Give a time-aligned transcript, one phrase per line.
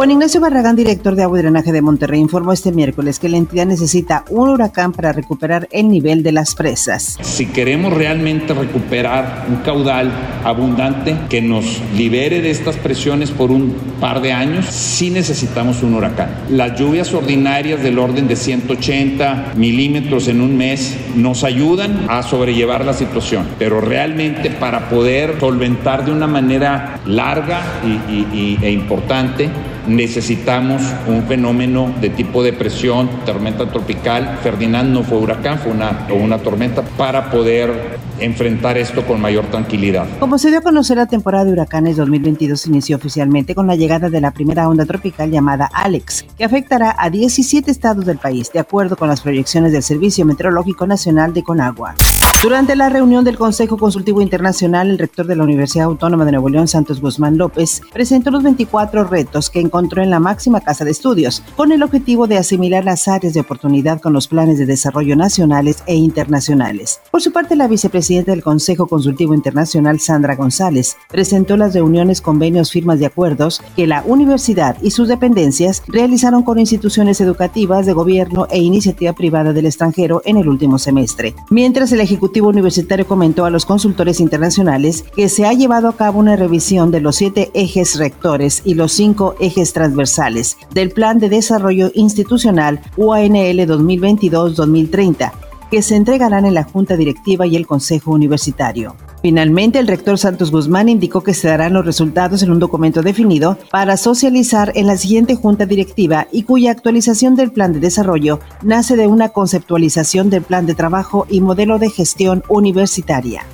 [0.00, 3.36] Juan Ignacio Barragán, director de Agua y Drenaje de Monterrey, informó este miércoles que la
[3.36, 7.18] entidad necesita un huracán para recuperar el nivel de las presas.
[7.20, 10.10] Si queremos realmente recuperar un caudal
[10.42, 15.92] abundante que nos libere de estas presiones por un par de años, sí necesitamos un
[15.92, 16.30] huracán.
[16.48, 22.86] Las lluvias ordinarias del orden de 180 milímetros en un mes nos ayudan a sobrellevar
[22.86, 29.50] la situación, pero realmente para poder solventar de una manera larga e importante,
[29.90, 34.38] necesitamos un fenómeno de tipo depresión, tormenta tropical.
[34.42, 40.06] Ferdinand no fue huracán, fue una, una tormenta para poder enfrentar esto con mayor tranquilidad.
[40.18, 44.10] Como se dio a conocer, la temporada de huracanes 2022 inició oficialmente con la llegada
[44.10, 48.60] de la primera onda tropical llamada Alex, que afectará a 17 estados del país, de
[48.60, 51.94] acuerdo con las proyecciones del Servicio Meteorológico Nacional de Conagua.
[52.42, 56.48] Durante la reunión del Consejo Consultivo Internacional, el rector de la Universidad Autónoma de Nuevo
[56.48, 60.90] León, Santos Guzmán López, presentó los 24 retos que encontró en la máxima casa de
[60.90, 65.16] estudios, con el objetivo de asimilar las áreas de oportunidad con los planes de desarrollo
[65.16, 67.02] nacionales e internacionales.
[67.10, 72.70] Por su parte, la vicepresidenta del Consejo Consultivo Internacional, Sandra González, presentó las reuniones, convenios,
[72.70, 78.46] firmas de acuerdos que la universidad y sus dependencias realizaron con instituciones educativas de gobierno
[78.50, 81.34] e iniciativa privada del extranjero en el último semestre.
[81.50, 86.20] Mientras el Ejecutivo Universitario comentó a los consultores internacionales que se ha llevado a cabo
[86.20, 91.28] una revisión de los siete ejes rectores y los cinco ejes transversales del Plan de
[91.28, 98.96] Desarrollo Institucional UANL 2022-2030 que se entregarán en la Junta Directiva y el Consejo Universitario.
[99.22, 103.58] Finalmente, el rector Santos Guzmán indicó que se darán los resultados en un documento definido
[103.70, 108.96] para socializar en la siguiente junta directiva y cuya actualización del plan de desarrollo nace
[108.96, 113.44] de una conceptualización del plan de trabajo y modelo de gestión universitaria.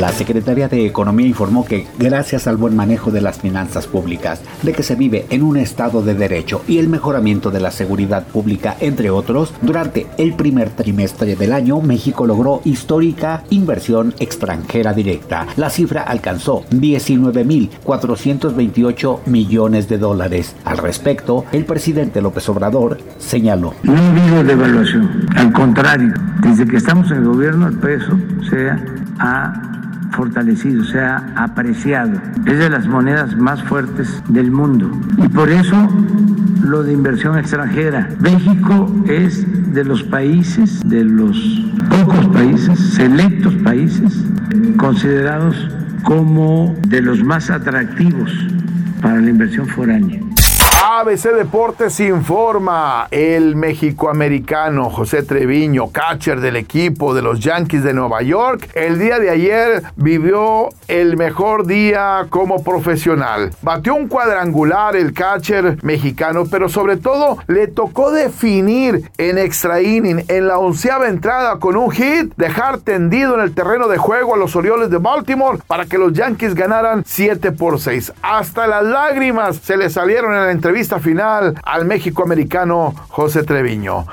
[0.00, 4.72] La Secretaría de Economía informó que gracias al buen manejo de las finanzas públicas, de
[4.72, 8.78] que se vive en un estado de derecho y el mejoramiento de la seguridad pública,
[8.80, 15.46] entre otros, durante el primer trimestre del año, México logró histórica inversión extranjera directa.
[15.56, 20.56] La cifra alcanzó 19.428 millones de dólares.
[20.64, 23.74] Al respecto, el presidente López Obrador señaló.
[23.82, 28.18] No ha habido devaluación, al contrario, desde que estamos en el gobierno el peso
[28.48, 28.70] se
[29.18, 29.79] ha
[30.10, 32.20] fortalecido, se ha apreciado.
[32.46, 34.90] Es de las monedas más fuertes del mundo.
[35.18, 35.88] Y por eso
[36.62, 38.08] lo de inversión extranjera.
[38.20, 41.36] México es de los países, de los
[41.88, 44.24] pocos países, selectos países,
[44.76, 45.56] considerados
[46.02, 48.32] como de los más atractivos
[49.00, 50.20] para la inversión foránea.
[50.82, 58.22] ABC Deportes informa, el mexicoamericano José Treviño, catcher del equipo de los Yankees de Nueva
[58.22, 63.50] York, el día de ayer vivió el mejor día como profesional.
[63.60, 70.24] Batió un cuadrangular el catcher mexicano, pero sobre todo le tocó definir en extra inning,
[70.28, 74.38] en la onceava entrada con un hit, dejar tendido en el terreno de juego a
[74.38, 78.14] los Orioles de Baltimore para que los Yankees ganaran 7 por 6.
[78.22, 83.42] Hasta las lágrimas se le salieron en la entrevista vista final al México americano José
[83.42, 84.06] Treviño.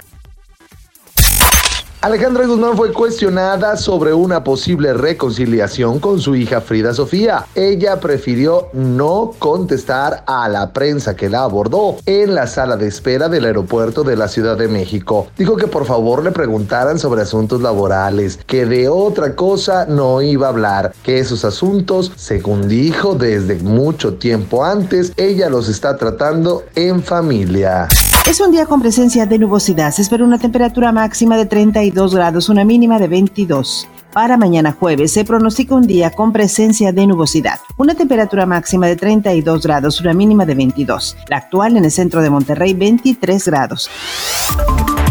[1.99, 7.47] Alejandra Guzmán fue cuestionada sobre una posible reconciliación con su hija Frida Sofía.
[7.55, 13.29] Ella prefirió no contestar a la prensa que la abordó en la sala de espera
[13.29, 15.25] del aeropuerto de la Ciudad de México.
[15.39, 20.45] Dijo que por favor le preguntaran sobre asuntos laborales, que de otra cosa no iba
[20.45, 26.63] a hablar, que esos asuntos, según dijo desde mucho tiempo antes, ella los está tratando
[26.75, 27.87] en familia.
[28.27, 29.93] Es un día con presencia de nubosidad.
[29.93, 33.87] Se espera una temperatura máxima de 32 grados, una mínima de 22.
[34.11, 37.61] Para mañana jueves se pronostica un día con presencia de nubosidad.
[37.77, 41.15] Una temperatura máxima de 32 grados, una mínima de 22.
[41.29, 43.89] La actual en el centro de Monterrey, 23 grados.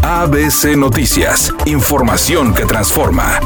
[0.03, 1.55] ABC Noticias.
[1.65, 3.40] Información que transforma.